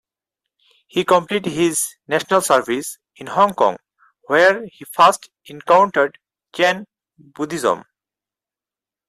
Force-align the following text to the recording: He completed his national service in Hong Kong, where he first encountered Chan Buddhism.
He 0.87 1.05
completed 1.05 1.53
his 1.53 1.87
national 2.07 2.41
service 2.41 2.97
in 3.17 3.27
Hong 3.27 3.53
Kong, 3.53 3.77
where 4.23 4.65
he 4.65 4.83
first 4.91 5.29
encountered 5.45 6.17
Chan 6.55 6.87
Buddhism. 7.19 7.83